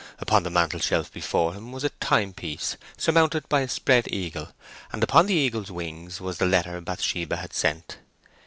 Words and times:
Upon 0.17 0.41
the 0.41 0.49
mantel 0.49 0.79
shelf 0.79 1.13
before 1.13 1.53
him 1.53 1.71
was 1.71 1.83
a 1.83 1.91
time 1.91 2.33
piece, 2.33 2.75
surmounted 2.97 3.47
by 3.47 3.61
a 3.61 3.67
spread 3.69 4.07
eagle, 4.11 4.49
and 4.91 5.03
upon 5.03 5.27
the 5.27 5.35
eagle's 5.35 5.69
wings 5.69 6.19
was 6.19 6.39
the 6.39 6.47
letter 6.47 6.81
Bathsheba 6.81 7.35
had 7.37 7.53
sent. 7.53 7.97